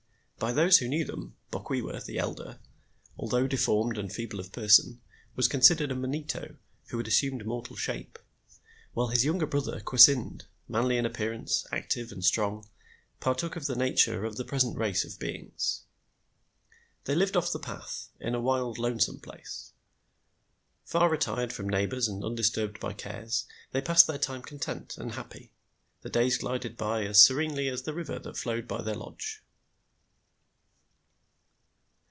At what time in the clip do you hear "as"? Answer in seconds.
27.05-27.23, 27.67-27.83